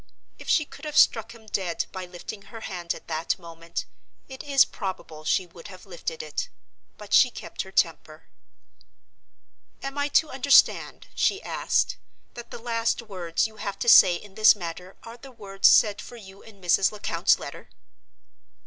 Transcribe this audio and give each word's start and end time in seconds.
If 0.39 0.49
she 0.49 0.65
could 0.65 0.83
have 0.85 0.97
struck 0.97 1.35
him 1.35 1.45
dead 1.45 1.85
by 1.91 2.07
lifting 2.07 2.41
her 2.45 2.61
hand 2.61 2.95
at 2.95 3.07
that 3.07 3.37
moment, 3.37 3.85
it 4.27 4.41
is 4.41 4.65
probable 4.65 5.23
she 5.25 5.45
would 5.45 5.67
have 5.67 5.85
lifted 5.85 6.23
it. 6.23 6.49
But 6.97 7.13
she 7.13 7.29
kept 7.29 7.61
her 7.61 7.71
temper. 7.71 8.23
"Am 9.83 9.99
I 9.99 10.07
to 10.07 10.31
understand," 10.31 11.05
she 11.13 11.39
asked, 11.43 11.97
"that 12.33 12.49
the 12.49 12.57
last 12.57 13.03
words 13.03 13.45
you 13.45 13.57
have 13.57 13.77
to 13.77 13.87
say 13.87 14.15
in 14.15 14.33
this 14.33 14.55
matter 14.55 14.95
are 15.03 15.17
the 15.17 15.31
words 15.31 15.67
said 15.67 16.01
for 16.01 16.15
you 16.15 16.41
in 16.41 16.59
Mrs. 16.59 16.91
Lecount's 16.91 17.37
letter!" 17.37 17.69